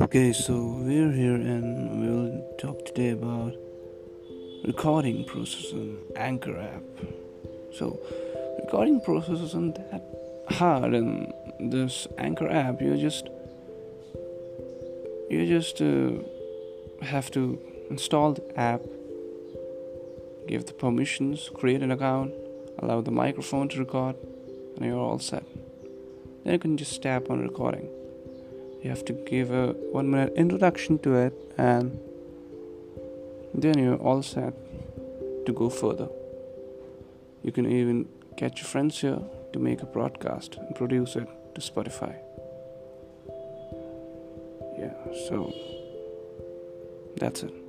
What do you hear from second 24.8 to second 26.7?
you're all set. Then you